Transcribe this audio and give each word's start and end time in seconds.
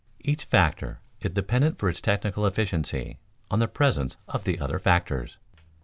_Each 0.19 0.45
factor 0.45 0.99
is 1.19 1.29
dependent 1.29 1.77
for 1.77 1.87
its 1.87 2.01
technical 2.01 2.47
efficiency 2.47 3.19
on 3.51 3.59
the 3.59 3.67
presence 3.67 4.17
of 4.27 4.45
the 4.45 4.59
other 4.59 4.79
factors. 4.79 5.37